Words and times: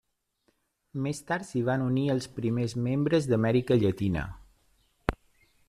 Més 1.07 1.19
tard 1.31 1.45
s'hi 1.49 1.61
van 1.67 1.83
unir 1.89 2.05
els 2.13 2.27
primers 2.39 2.75
membres 2.87 3.29
d'Amèrica 3.33 3.81
Llatina. 3.85 4.25